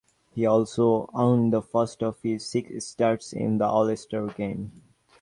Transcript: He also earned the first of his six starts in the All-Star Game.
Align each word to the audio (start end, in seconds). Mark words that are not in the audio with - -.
He 0.31 0.47
also 0.47 1.11
earned 1.15 1.53
the 1.53 1.61
first 1.61 2.01
of 2.01 2.19
his 2.23 2.43
six 2.43 2.87
starts 2.87 3.33
in 3.33 3.59
the 3.59 3.67
All-Star 3.67 4.29
Game. 4.29 4.81